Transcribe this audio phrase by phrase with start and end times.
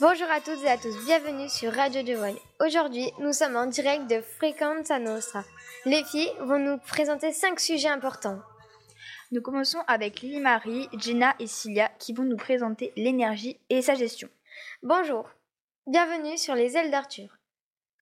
[0.00, 2.34] Bonjour à toutes et à tous, bienvenue sur Radio de Voile.
[2.58, 5.44] Aujourd'hui, nous sommes en direct de Frequenza Nostra.
[5.84, 8.40] Les filles vont nous présenter cinq sujets importants.
[9.30, 13.94] Nous commençons avec Lily Marie, Jenna et Cilia qui vont nous présenter l'énergie et sa
[13.94, 14.28] gestion.
[14.82, 15.30] Bonjour,
[15.86, 17.28] bienvenue sur les ailes d'Arthur.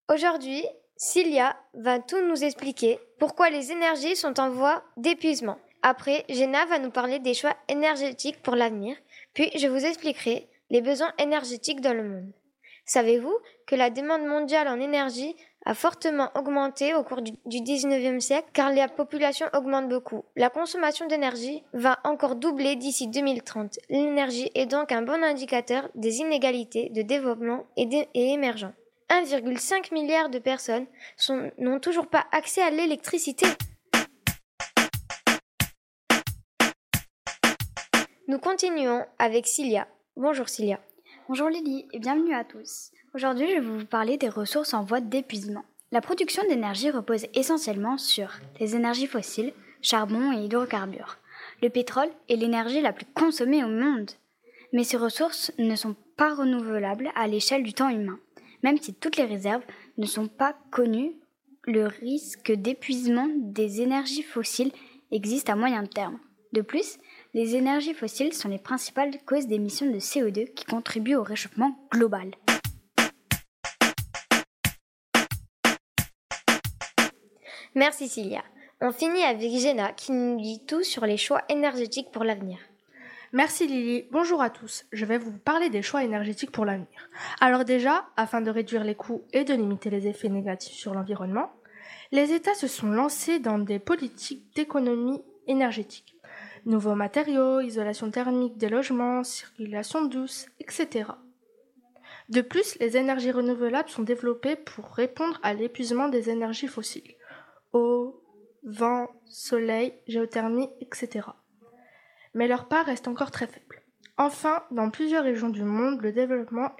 [0.09, 0.65] Aujourd'hui,
[0.97, 5.59] Cilia va tout nous expliquer pourquoi les énergies sont en voie d'épuisement.
[5.83, 8.97] Après, Jenna va nous parler des choix énergétiques pour l'avenir,
[9.35, 12.33] puis je vous expliquerai les besoins énergétiques dans le monde.
[12.87, 13.37] Savez-vous
[13.67, 18.49] que la demande mondiale en énergie a fortement augmenté au cours du, 19e siècle?
[18.53, 20.25] Car la population augmente beaucoup.
[20.35, 23.79] La consommation d'énergie va encore doubler d'ici 2030.
[23.91, 28.73] L'énergie est donc un bon indicateur des inégalités de développement et, et émergents.
[29.11, 30.87] 1,5 milliard de personnes
[31.59, 33.47] n'ont toujours pas accès à l'électricité.
[38.27, 39.87] Nous continuons avec Cilia.
[40.17, 40.79] Bonjour Cilia.
[41.27, 42.91] Bonjour Lily et bienvenue à tous.
[43.15, 45.65] Aujourd'hui, je vais vous parler des ressources en voie d'épuisement.
[45.91, 48.29] La production d'énergie repose essentiellement sur
[48.61, 51.17] les énergies fossiles, charbon et hydrocarbures.
[51.63, 54.11] Le pétrole est l'énergie la plus consommée au monde.
[54.75, 58.19] Mais ces ressources ne sont pas renouvelables à l'échelle du temps humain.
[58.63, 59.65] Même si toutes les réserves
[59.97, 61.15] ne sont pas connues,
[61.65, 64.73] le risque d'épuisement des énergies fossiles
[65.11, 66.19] existe à moyen terme.
[66.53, 66.99] De plus,
[67.35, 72.31] les énergies fossiles sont les principales causes d'émissions de CO2 qui contribuent au réchauffement global.
[77.75, 78.43] Merci Cilia.
[78.83, 82.59] On finit avec Jenna qui nous dit tout sur les choix énergétiques pour l'avenir.
[83.33, 84.05] Merci Lily.
[84.11, 84.85] Bonjour à tous.
[84.93, 87.09] Je vais vous parler des choix énergétiques pour l'avenir.
[87.41, 91.51] Alors déjà, afin de réduire les coûts et de limiter les effets négatifs sur l'environnement,
[92.11, 96.12] les États se sont lancés dans des politiques d'économie énergétique
[96.65, 101.11] nouveaux matériaux, isolation thermique des logements, circulation douce, etc.
[102.29, 107.15] De plus, les énergies renouvelables sont développées pour répondre à l'épuisement des énergies fossiles.
[107.73, 108.23] Eau,
[108.65, 111.29] vent, soleil, géothermie, etc.
[112.35, 113.83] Mais leur part reste encore très faible.
[114.17, 116.73] Enfin, dans plusieurs régions du monde, le développement,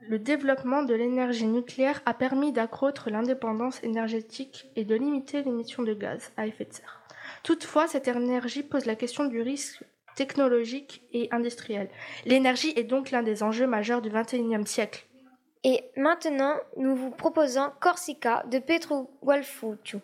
[0.00, 5.94] le développement de l'énergie nucléaire a permis d'accroître l'indépendance énergétique et de limiter l'émission de
[5.94, 7.00] gaz à effet de serre.
[7.42, 9.84] Toutefois, cette énergie pose la question du risque
[10.16, 11.88] technologique et industriel.
[12.26, 15.06] L'énergie est donc l'un des enjeux majeurs du XXIe siècle.
[15.62, 20.00] Et maintenant, nous vous proposons Corsica de Petro Gualfuccio.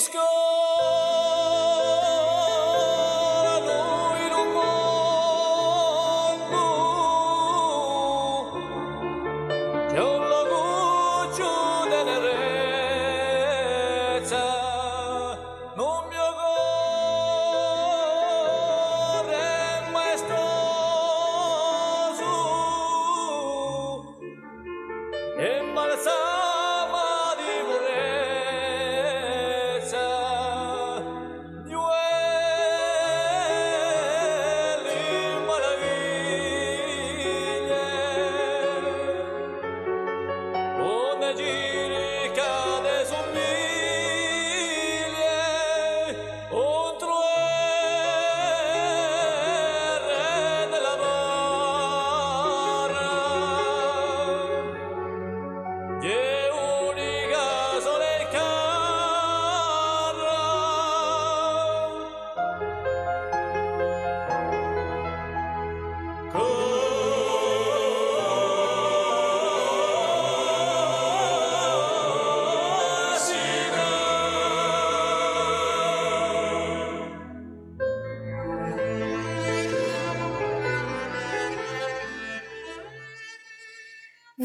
[0.00, 0.27] school.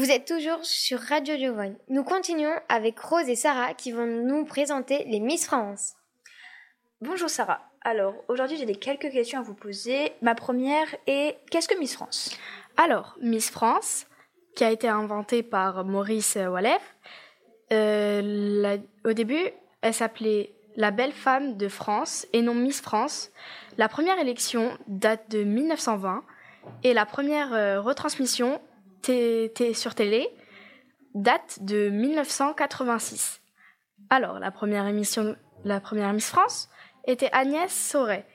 [0.04, 1.76] Vous êtes toujours sur Radio Giovanni.
[1.88, 5.94] Nous continuons avec Rose et Sarah qui vont nous présenter les Miss France.
[7.00, 7.62] Bonjour Sarah.
[7.80, 10.12] Alors, aujourd'hui, j'ai des quelques questions à vous poser.
[10.20, 12.36] Ma première est qu'est-ce que Miss France?
[12.76, 14.04] Alors, Miss France,
[14.54, 16.82] qui a été inventée par Maurice Wallef,
[17.72, 19.48] euh, au début,
[19.80, 23.30] elle s'appelait la belle femme de France et non Miss France.
[23.78, 26.22] La première élection date de 1920
[26.82, 28.60] et la première euh, retransmission
[29.04, 30.28] sur télé
[31.14, 33.40] date de 1986.
[34.10, 36.68] Alors, la première émission, la première Miss France
[37.06, 38.26] était Agnès Sauret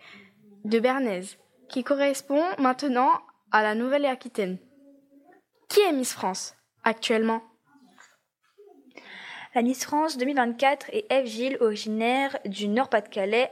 [0.65, 1.37] de Bernays,
[1.69, 3.11] qui correspond maintenant
[3.51, 4.57] à la Nouvelle-Aquitaine.
[5.69, 7.41] Qui est Miss France actuellement?
[9.55, 13.51] La Miss France 2024 est Eve Gilles, originaire du Nord-Pas-de-Calais.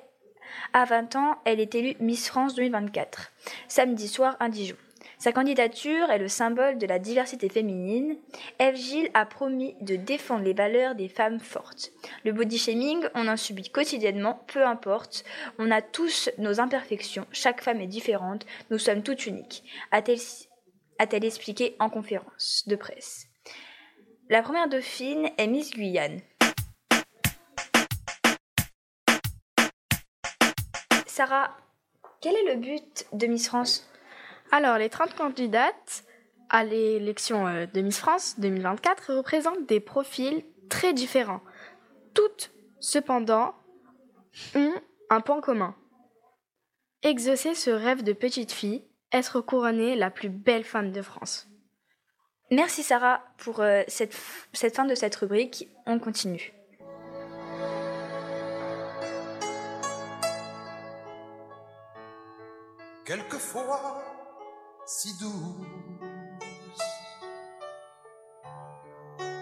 [0.73, 3.31] À 20 ans, elle est élue Miss France 2024,
[3.67, 4.77] samedi soir à Dijon.
[5.19, 8.17] Sa candidature est le symbole de la diversité féminine.
[8.59, 11.91] Eve a promis de défendre les valeurs des femmes fortes.
[12.23, 15.23] Le body shaming, on en subit quotidiennement, peu importe.
[15.57, 21.75] On a tous nos imperfections, chaque femme est différente, nous sommes toutes uniques, a-t-elle expliqué
[21.79, 23.25] en conférence de presse.
[24.29, 26.21] La première dauphine est Miss Guyane.
[31.07, 31.57] Sarah,
[32.21, 33.89] quel est le but de Miss France?
[34.51, 36.03] Alors, les 30 candidates
[36.49, 41.41] à l'élection de Miss France 2024 représentent des profils très différents.
[42.13, 43.55] Toutes, cependant,
[44.55, 44.73] ont
[45.09, 45.75] un point commun.
[47.03, 51.47] Exaucer ce rêve de petite fille, être couronnée la plus belle femme de France.
[52.50, 54.15] Merci Sarah pour euh, cette,
[54.53, 55.67] cette fin de cette rubrique.
[55.85, 56.53] On continue.
[63.05, 64.16] Quelquefois,
[64.88, 65.34] si douce.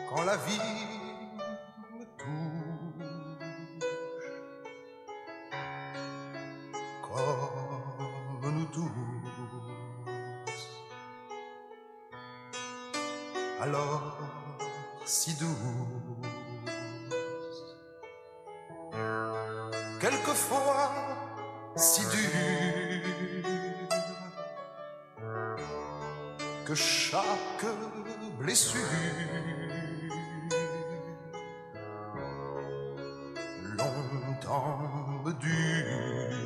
[0.09, 0.59] Quand la vie
[1.93, 3.05] me touche
[7.03, 8.89] comme nous tous.
[13.61, 14.17] Alors
[15.05, 16.15] si douce
[19.99, 20.89] quelquefois
[21.75, 22.84] si dure
[26.65, 27.65] que chaque
[28.39, 28.79] blessure.
[33.77, 36.44] Longtemps dure,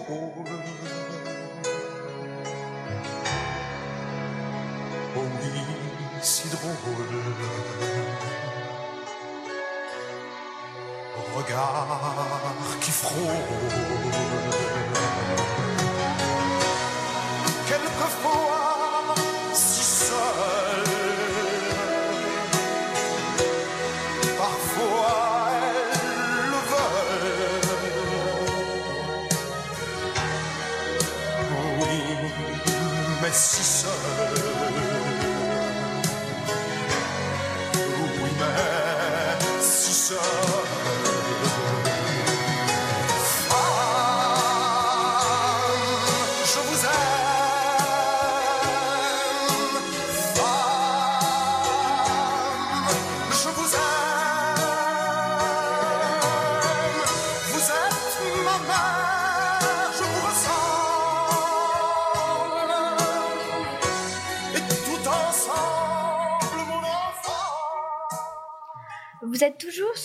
[0.00, 0.46] d'épaule.
[5.16, 5.60] Oh oui,
[6.22, 6.72] si drôle.
[11.36, 11.86] Regard
[12.80, 13.20] qui frôle.
[17.68, 18.59] Quelquefois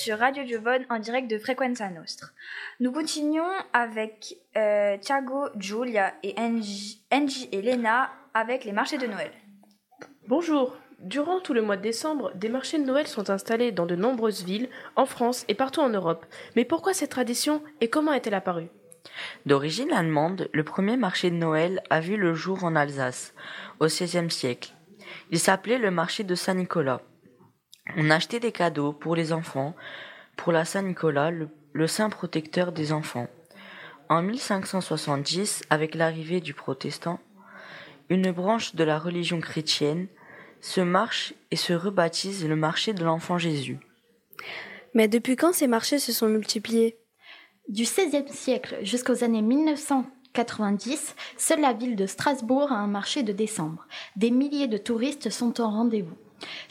[0.05, 2.27] sur Radio Giovone en direct de Frequenza Nostra.
[2.79, 9.07] Nous continuons avec euh, Thiago, Giulia et Angie, Angie et Lena avec les marchés de
[9.07, 9.31] Noël.
[10.27, 10.77] Bonjour.
[10.99, 14.43] Durant tout le mois de décembre, des marchés de Noël sont installés dans de nombreuses
[14.43, 16.27] villes, en France et partout en Europe.
[16.55, 18.69] Mais pourquoi cette tradition et comment est-elle apparue?
[19.47, 23.33] D'origine allemande, le premier marché de Noël a vu le jour en Alsace,
[23.79, 24.71] au XVIe siècle.
[25.31, 27.01] Il s'appelait le marché de Saint-Nicolas.
[27.95, 29.75] On achetait des cadeaux pour les enfants,
[30.35, 33.27] pour la Saint-Nicolas, le, le saint protecteur des enfants.
[34.09, 37.19] En 1570, avec l'arrivée du protestant,
[38.09, 40.07] une branche de la religion chrétienne
[40.61, 43.79] se marche et se rebaptise le marché de l'enfant Jésus.
[44.93, 46.97] Mais depuis quand ces marchés se sont multipliés?
[47.67, 53.33] Du XVIe siècle jusqu'aux années 1990, seule la ville de Strasbourg a un marché de
[53.33, 53.87] décembre.
[54.15, 56.17] Des milliers de touristes sont au rendez-vous.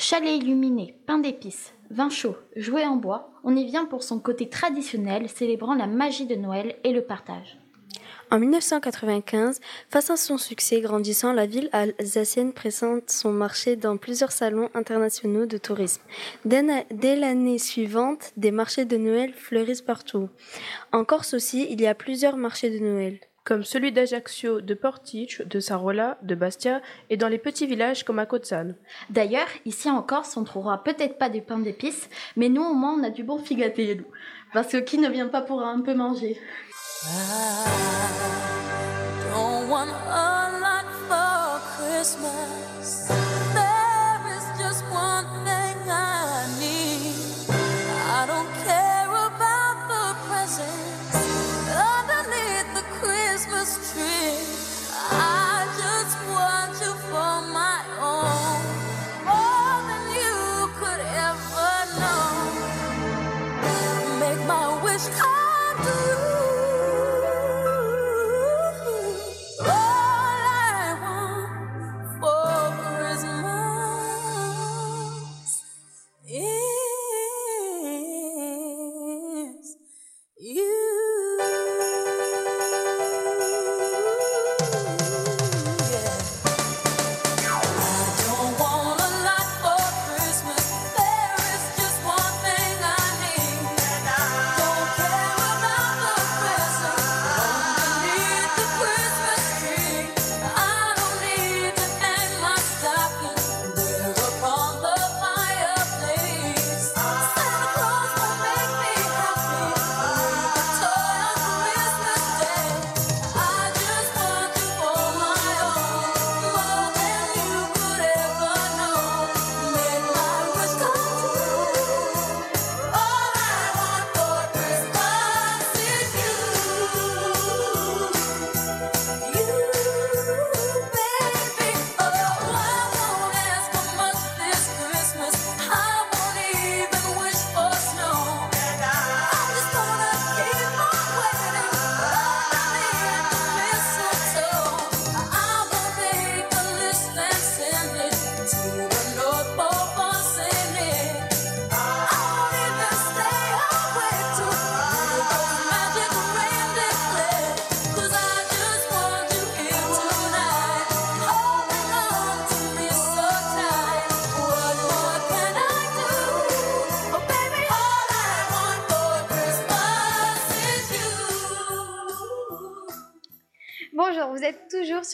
[0.07, 4.51] Chalets illuminés, pain d'épices, vin chaud, jouets en bois, on y vient pour son côté
[4.51, 7.59] traditionnel, célébrant la magie de Noël et le partage.
[8.31, 14.33] En 1995, face à son succès grandissant, la ville alsacienne présente son marché dans plusieurs
[14.33, 16.03] salons internationaux de tourisme.
[16.45, 20.29] Dès l'année suivante, des marchés de Noël fleurissent partout.
[20.93, 23.21] En Corse aussi, il y a plusieurs marchés de Noël.
[23.45, 28.19] Comme celui d'Ajaccio, de Portici, de Sarola, de Bastia et dans les petits villages comme
[28.19, 28.73] à Cozzano.
[29.11, 32.99] D'ailleurs, ici en Corse, on trouvera peut-être pas du pain d'épices, mais nous au moins
[32.99, 34.07] on a du bon figaté, nous.
[34.55, 36.41] Parce que qui ne vient pas pour un peu manger?
[39.31, 42.74] Don't want a lot for Christmas.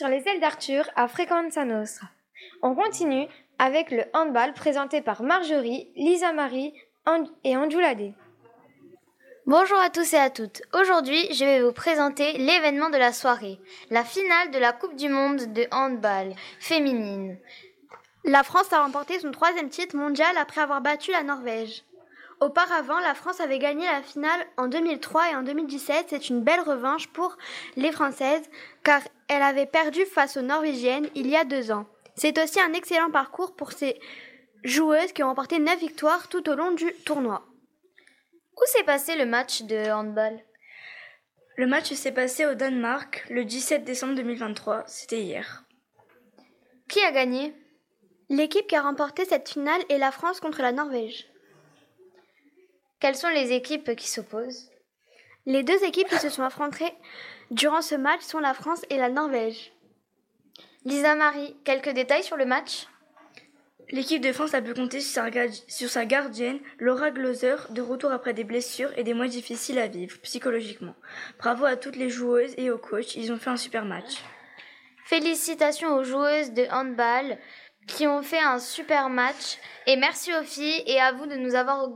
[0.01, 2.07] Sur les ailes d'Arthur à Frequenza Nostra.
[2.63, 3.27] On continue
[3.59, 6.73] avec le handball présenté par Marjorie, Lisa Marie
[7.43, 8.11] et Anjulade.
[9.45, 10.63] Bonjour à tous et à toutes.
[10.73, 13.59] Aujourd'hui, je vais vous présenter l'événement de la soirée,
[13.91, 17.37] la finale de la Coupe du Monde de handball féminine.
[18.23, 21.83] La France a remporté son troisième titre mondial après avoir battu la Norvège.
[22.41, 26.07] Auparavant, la France avait gagné la finale en 2003 et en 2017.
[26.09, 27.37] C'est une belle revanche pour
[27.75, 28.49] les Françaises
[28.83, 31.85] car elle avait perdu face aux Norvégiennes il y a deux ans.
[32.15, 33.99] C'est aussi un excellent parcours pour ces
[34.63, 37.45] joueuses qui ont remporté 9 victoires tout au long du tournoi.
[38.57, 40.43] Où s'est passé le match de handball?
[41.57, 45.63] Le match s'est passé au Danemark le 17 décembre 2023, c'était hier.
[46.89, 47.53] Qui a gagné?
[48.29, 51.30] L'équipe qui a remporté cette finale est la France contre la Norvège.
[53.01, 54.69] Quelles sont les équipes qui s'opposent?
[55.47, 56.93] Les deux équipes qui se sont affrontées
[57.49, 59.73] durant ce match sont la France et la Norvège.
[60.85, 62.85] Lisa Marie, quelques détails sur le match?
[63.89, 67.81] L'équipe de France a pu compter sur sa, gard- sur sa gardienne, Laura Gloser, de
[67.81, 70.95] retour après des blessures et des mois difficiles à vivre psychologiquement.
[71.39, 74.21] Bravo à toutes les joueuses et aux coachs, ils ont fait un super match.
[75.05, 77.39] Félicitations aux joueuses de handball
[77.87, 79.57] qui ont fait un super match.
[79.87, 81.89] Et merci aux filles et à vous de nous avoir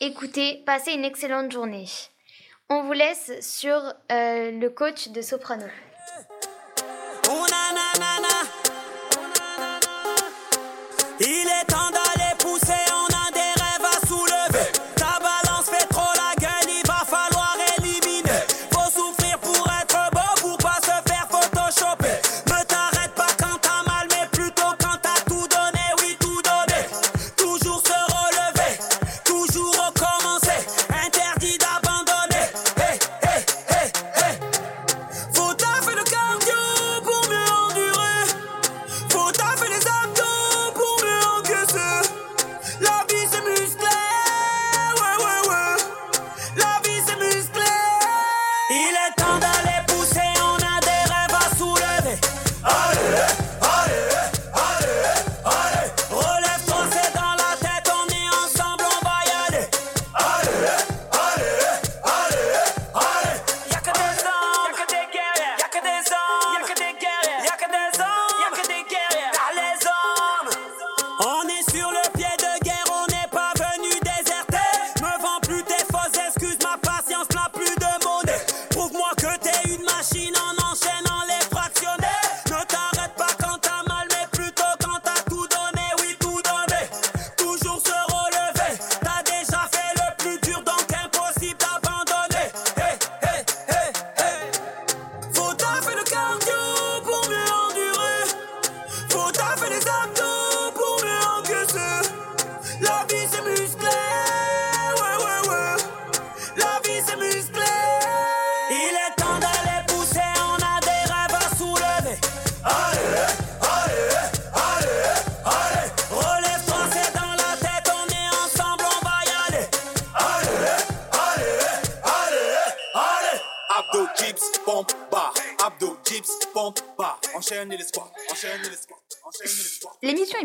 [0.00, 0.62] écoutés.
[0.66, 1.86] Passez une excellente journée.
[2.68, 3.76] On vous laisse sur
[4.10, 5.66] euh, le coach de Soprano.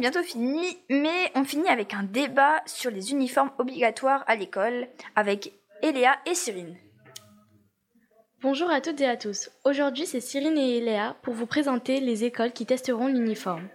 [0.01, 5.53] Bientôt finie, mais on finit avec un débat sur les uniformes obligatoires à l'école avec
[5.83, 6.75] Eléa et Cyrine.
[8.41, 9.51] Bonjour à toutes et à tous.
[9.63, 13.69] Aujourd'hui, c'est Cyrine et Eléa pour vous présenter les écoles qui testeront l'uniforme.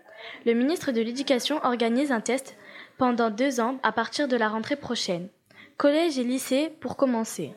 [0.45, 2.57] Le ministre de l'Éducation organise un test
[2.99, 5.29] pendant deux ans à partir de la rentrée prochaine.
[5.77, 7.55] Collège et lycée pour commencer.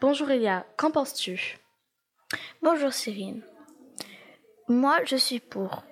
[0.00, 1.58] Bonjour Eléa, qu'en penses-tu?
[2.62, 3.42] Bonjour Cyrine.
[4.68, 5.82] Moi, je suis pour.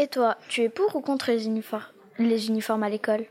[0.00, 1.82] Et toi, tu es pour ou contre les uniformes,
[2.20, 3.26] les uniformes à l'école?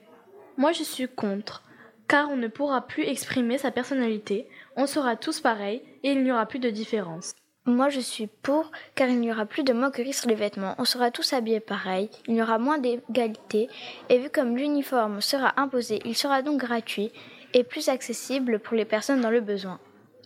[0.58, 1.64] Moi, je suis contre,
[2.10, 6.32] car on ne pourra plus exprimer sa personnalité, on sera tous pareils et il n'y
[6.34, 7.34] aura plus de différence.
[7.64, 10.76] Moi, je suis pour, car il n'y aura plus de moquerie sur les vêtements.
[10.78, 13.70] On sera tous habillés pareil, il y aura moins d'égalité,
[14.10, 17.14] et vu comme l'uniforme sera imposé, il sera donc gratuit
[17.54, 19.80] et plus accessible pour les personnes dans le besoin.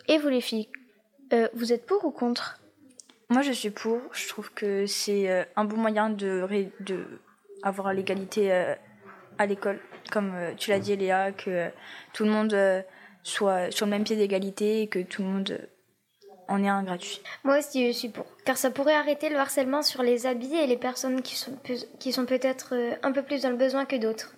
[0.08, 0.70] Et vous les filles,
[1.34, 2.61] euh, vous êtes pour ou contre?
[3.32, 4.00] Moi, je suis pour.
[4.12, 6.46] Je trouve que c'est euh, un bon moyen de,
[6.82, 7.06] de
[7.64, 8.76] avoir l'égalité euh,
[9.38, 9.80] à l'école.
[10.12, 11.70] Comme euh, tu l'as dit, Léa, que
[12.14, 12.84] tout le monde
[13.24, 15.70] soit sur le même pied d'égalité et que tout le monde
[16.50, 17.22] en ait un gratuit.
[17.46, 18.26] Moi aussi, je suis pour.
[18.44, 21.58] Car ça pourrait arrêter le harcèlement sur les habits et les personnes qui sont,
[22.00, 24.36] qui sont peut-être un peu plus dans le besoin que d'autres.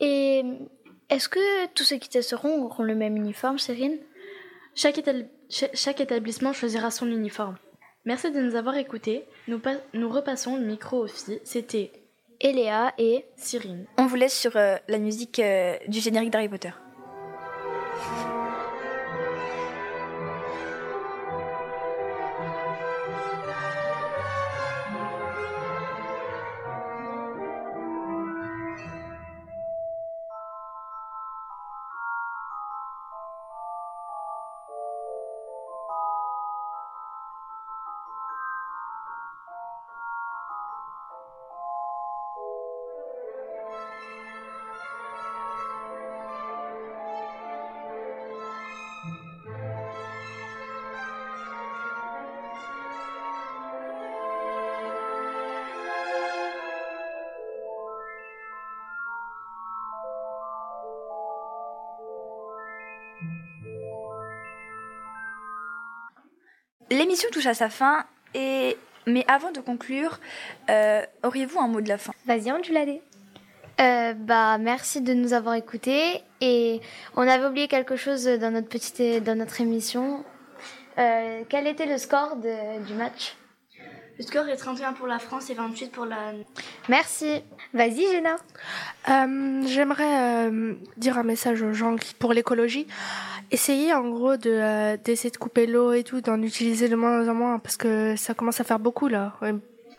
[0.00, 0.42] Et
[1.10, 3.98] est-ce que tous ceux qui testeront auront le même uniforme, Cyrine?
[4.74, 4.98] Chaque,
[5.50, 7.58] cha- chaque établissement choisira son uniforme.
[8.04, 9.24] Merci de nous avoir écoutés.
[9.48, 11.40] Nous, pa- nous repassons le micro aux filles.
[11.44, 11.92] C'était
[12.40, 13.86] Eléa et Cyrine.
[13.98, 16.70] On vous laisse sur euh, la musique euh, du générique d'Harry Potter.
[67.00, 68.76] L'émission touche à sa fin, et...
[69.06, 70.20] mais avant de conclure,
[70.68, 72.12] euh, auriez-vous un mot de la fin?
[72.26, 73.00] Vas-y, Anjuladé.
[73.80, 76.20] Euh, bah, merci de nous avoir écoutés.
[76.42, 76.82] Et
[77.16, 80.22] on avait oublié quelque chose dans notre petite, dans notre émission.
[80.98, 83.34] Euh, quel était le score de- du match?
[84.18, 86.32] Le score est 31 pour la France et 28 pour la.
[86.90, 87.42] Merci.
[87.72, 88.36] Vas-y, Géna.
[89.08, 92.86] Euh, J'aimerais euh, dire un message aux gens qui, pour l'écologie.
[93.50, 97.28] Essayez en gros de euh, d'essayer de couper l'eau et tout, d'en utiliser de moins
[97.28, 99.34] en moins parce que ça commence à faire beaucoup là.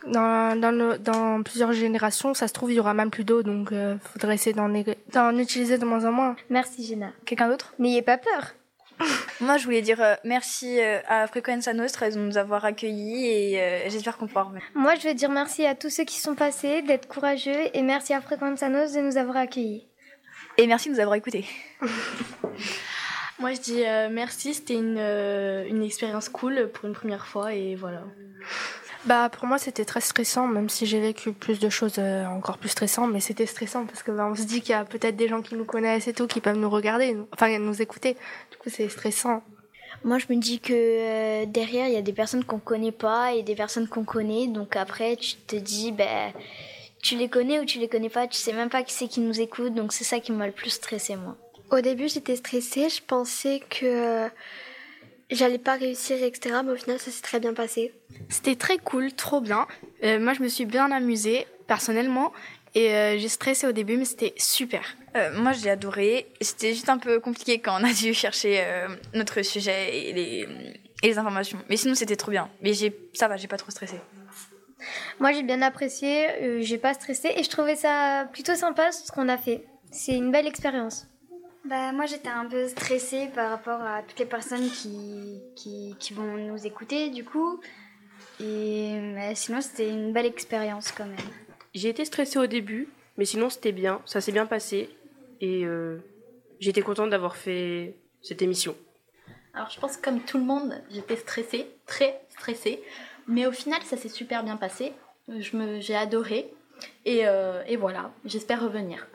[0.06, 3.42] Dans, dans, le- dans plusieurs générations, ça se trouve, il y aura même plus d'eau,
[3.44, 6.34] donc euh, faudrait essayer d'en utiliser de moins en moins.
[6.50, 7.12] Merci, Géna.
[7.24, 7.72] Quelqu'un d'autre?
[7.78, 8.54] N'ayez pas peur.
[9.40, 13.60] Moi, je voulais dire euh, merci euh, à Frequenza Nostra de nous avoir accueillis et
[13.60, 14.62] euh, j'espère qu'on pourra revenir.
[14.74, 18.12] Moi, je veux dire merci à tous ceux qui sont passés, d'être courageux, et merci
[18.12, 19.86] à Frequenza Nos de nous avoir accueillis.
[20.58, 21.44] Et merci de nous avoir écoutés.
[23.42, 24.54] Moi, je dis euh, merci.
[24.54, 28.02] C'était une, euh, une expérience cool pour une première fois et voilà.
[29.04, 32.58] Bah pour moi c'était très stressant, même si j'ai vécu plus de choses euh, encore
[32.58, 35.16] plus stressantes, mais c'était stressant parce que bah, on se dit qu'il y a peut-être
[35.16, 38.14] des gens qui nous connaissent et tout, qui peuvent nous regarder, nous- enfin nous écouter.
[38.52, 39.42] Du coup c'est stressant.
[40.04, 43.34] Moi, je me dis que euh, derrière, il y a des personnes qu'on connaît pas
[43.34, 44.46] et des personnes qu'on connaît.
[44.46, 46.32] Donc après, tu te dis, ben,
[47.02, 48.26] tu les connais ou tu les connais pas.
[48.28, 49.74] Tu sais même pas qui c'est qui nous écoute.
[49.74, 51.36] Donc c'est ça qui m'a le plus stressé, moi.
[51.72, 52.90] Au début, j'étais stressée.
[52.90, 54.28] Je pensais que
[55.30, 56.56] j'allais pas réussir, etc.
[56.64, 57.94] Mais au final, ça s'est très bien passé.
[58.28, 59.66] C'était très cool, trop bien.
[60.04, 62.32] Euh, moi, je me suis bien amusée, personnellement.
[62.74, 64.84] Et euh, j'ai stressé au début, mais c'était super.
[65.16, 66.26] Euh, moi, j'ai adoré.
[66.42, 70.48] C'était juste un peu compliqué quand on a dû chercher euh, notre sujet et les,
[71.02, 71.58] et les informations.
[71.70, 72.50] Mais sinon, c'était trop bien.
[72.62, 73.96] Mais j'ai, ça va, j'ai pas trop stressé.
[75.20, 79.10] Moi, j'ai bien apprécié, euh, j'ai pas stressé, et je trouvais ça plutôt sympa ce
[79.12, 79.64] qu'on a fait.
[79.90, 81.06] C'est une belle expérience.
[81.64, 86.12] Bah, moi, j'étais un peu stressée par rapport à toutes les personnes qui, qui, qui
[86.12, 87.60] vont nous écouter, du coup.
[88.40, 91.16] Et mais sinon, c'était une belle expérience quand même.
[91.74, 94.90] J'ai été stressée au début, mais sinon c'était bien, ça s'est bien passé.
[95.40, 95.98] Et euh,
[96.60, 98.76] j'étais contente d'avoir fait cette émission.
[99.54, 102.82] Alors je pense que comme tout le monde, j'étais stressée, très stressée.
[103.28, 104.92] Mais au final, ça s'est super bien passé.
[105.28, 106.52] Je me, j'ai adoré.
[107.04, 109.06] Et, euh, et voilà, j'espère revenir.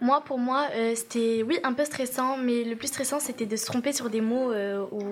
[0.00, 3.56] Moi, pour moi, euh, c'était oui un peu stressant, mais le plus stressant c'était de
[3.56, 5.02] se tromper sur des mots euh, ou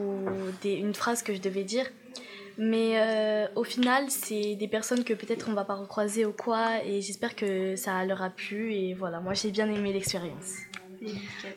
[0.63, 1.87] des, une phrase que je devais dire.
[2.59, 6.83] Mais euh, au final, c'est des personnes que peut-être on va pas recroiser ou quoi,
[6.85, 8.73] et j'espère que ça leur a plu.
[8.75, 10.55] Et voilà, moi j'ai bien aimé l'expérience.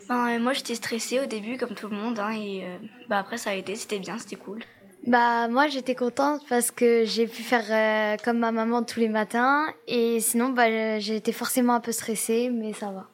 [0.09, 3.19] Ben, euh, moi j'étais stressée au début comme tout le monde hein, et euh, bah,
[3.19, 4.63] après ça a été, c'était bien, c'était cool.
[5.07, 9.07] Bah moi j'étais contente parce que j'ai pu faire euh, comme ma maman tous les
[9.07, 13.07] matins et sinon bah j'ai été forcément un peu stressée mais ça va.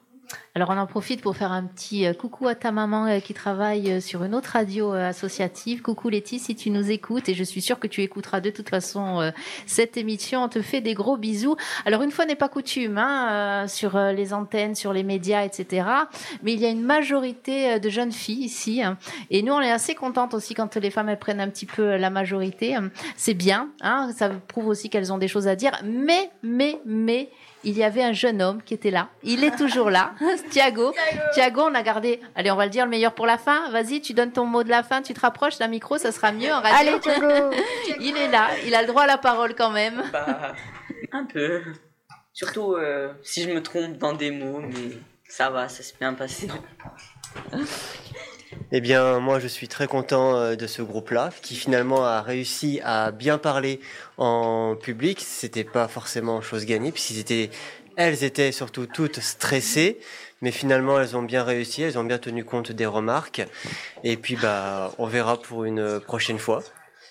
[0.57, 3.33] Alors on en profite pour faire un petit euh, coucou à ta maman euh, qui
[3.33, 5.81] travaille euh, sur une autre radio associative.
[5.81, 8.69] Coucou Letty si tu nous écoutes et je suis sûre que tu écouteras de toute
[8.69, 9.33] façon
[9.65, 10.43] cette émission.
[10.43, 11.57] On te fait des gros bisous.
[11.85, 15.87] Alors une fois n'est pas coutume hein, sur les antennes, sur les médias, etc.
[16.41, 18.97] Mais il y a une majorité de jeunes filles ici hein.
[19.31, 21.97] et nous on est assez contentes aussi quand les femmes elles prennent un petit peu
[21.97, 22.77] la majorité.
[23.17, 25.73] C'est bien, hein, ça prouve aussi qu'elles ont des choses à dire.
[25.83, 27.29] Mais mais mais
[27.65, 29.09] il y avait un jeune homme qui était là.
[29.23, 30.13] Il est toujours là.
[30.51, 30.93] Thiago.
[31.33, 32.21] Thiago, on a gardé.
[32.35, 33.69] Allez, on va le dire le meilleur pour la fin.
[33.71, 36.31] Vas-y, tu donnes ton mot de la fin, tu te rapproches d'un micro, ça sera
[36.31, 36.77] mieux en radio.
[36.77, 37.27] Allez, Thiago.
[37.99, 38.49] il est là.
[38.65, 40.03] Il a le droit à la parole quand même.
[40.13, 40.53] Bah,
[41.11, 41.61] un peu.
[42.33, 44.97] Surtout euh, si je me trompe dans des mots, mais
[45.27, 46.47] ça va, ça s'est bien passé.
[48.71, 52.81] Eh bien, moi, je suis très content euh, de ce groupe-là, qui finalement a réussi
[52.83, 53.79] à bien parler
[54.17, 55.21] en public.
[55.21, 57.49] C'était pas forcément chose gagnée, puisqu'ils étaient,
[57.95, 59.99] elles étaient surtout toutes stressées,
[60.41, 63.43] mais finalement, elles ont bien réussi, elles ont bien tenu compte des remarques.
[64.03, 66.63] Et puis, bah, on verra pour une prochaine fois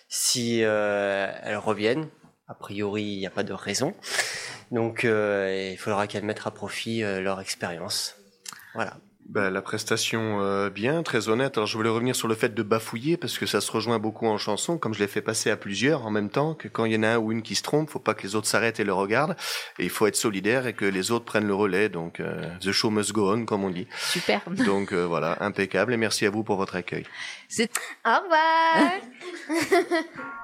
[0.08, 2.08] si euh, elles reviennent.
[2.46, 3.94] A priori, il n'y a pas de raison.
[4.70, 8.16] Donc, euh, il faudra qu'elles mettent à profit euh, leur expérience.
[8.74, 8.96] Voilà.
[9.26, 11.56] Ben, la prestation euh, bien, très honnête.
[11.56, 14.26] Alors je voulais revenir sur le fait de bafouiller parce que ça se rejoint beaucoup
[14.26, 16.54] en chanson, comme je l'ai fait passer à plusieurs en même temps.
[16.54, 18.22] Que quand il y en a un ou une qui se trompe, faut pas que
[18.22, 19.36] les autres s'arrêtent et le regardent.
[19.78, 21.88] Et il faut être solidaire et que les autres prennent le relais.
[21.88, 23.88] Donc euh, the show must go on, comme on dit.
[23.96, 24.42] Super.
[24.66, 25.94] Donc euh, voilà, impeccable.
[25.94, 27.04] Et merci à vous pour votre accueil.
[27.48, 27.70] C'est
[28.04, 29.00] Au revoir.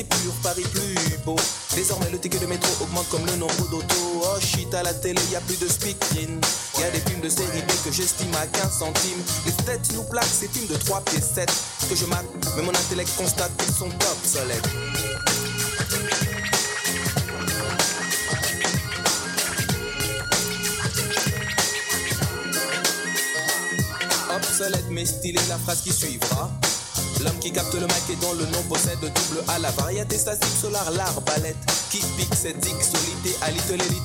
[0.00, 1.36] Pur, Paris plus beau.
[1.74, 4.22] Désormais le ticket de métro augmente comme le nombre d'autos.
[4.24, 6.40] Oh shit, à la télé y a plus de speakerine.
[6.78, 9.22] Y a des films de série B que j'estime à 15 centimes.
[9.44, 11.52] Les têtes nous plaquent ces films de 3 pièces 7
[11.90, 12.24] que je mate,
[12.56, 14.68] mais mon intellect constate qu'ils sont obsolètes.
[24.34, 26.50] Obsolète mais stylé la phrase qui suivra.
[27.24, 30.56] L'homme qui capte le mic et dont le nom possède double A La variété statique
[30.60, 31.56] solar, l'arbalète
[31.90, 34.02] Qui pique cette X solité à l'élite.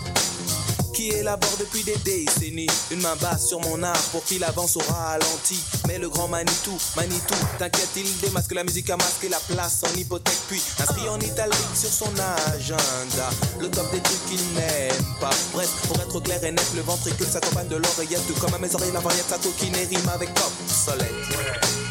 [0.93, 4.81] Qui élabore depuis des décennies Une main basse sur mon art pour qu'il avance au
[4.91, 5.59] ralenti.
[5.87, 9.97] Mais le grand Manitou, Manitou, t'inquiète il démasque la musique a masqué la place en
[9.97, 10.37] hypothèque.
[10.47, 12.11] Puis inscrit en italique sur son
[12.53, 15.31] agenda Le top des trucs qu'il n'aime pas.
[15.53, 18.91] Bref, pour être clair et net, le ventricule s'accompagne de l'oreillette comme à mes oreilles
[18.91, 21.86] la variété sa coquine et rime avec obsolète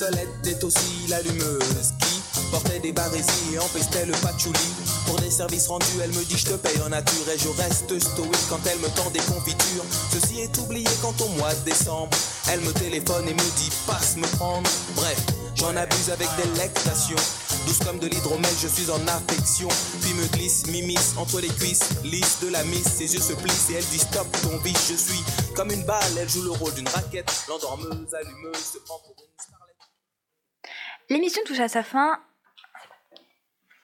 [0.00, 4.58] Obsolète est aussi l'allumeuse qui portait des barésies et empestait le patchouli.
[5.04, 8.00] Pour des services rendus, elle me dit je te paye en nature et je reste
[8.00, 9.84] stoïque quand elle me tend des confitures.
[10.10, 12.16] Ceci est oublié quand au mois de décembre,
[12.50, 14.70] elle me téléphone et me dit passe me prendre.
[14.96, 15.18] Bref,
[15.54, 17.16] j'en abuse avec délectation.
[17.66, 19.68] Douce comme de l'hydromel, je suis en affection.
[20.00, 22.86] Puis me glisse, m'immisce entre les cuisses, lisse de la miss.
[22.86, 24.92] Ses yeux se plissent et elle dit stop ton vice.
[24.92, 25.22] Je suis
[25.54, 27.30] comme une balle, elle joue le rôle d'une raquette.
[27.48, 29.59] L'endormeuse, allumeuse, se prend pour une
[31.10, 32.20] L'émission touche à sa fin.